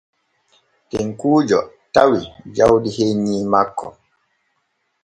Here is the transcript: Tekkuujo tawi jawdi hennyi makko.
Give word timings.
Tekkuujo 0.89 1.59
tawi 1.93 2.19
jawdi 2.55 2.89
hennyi 2.97 3.35
makko. 3.51 3.87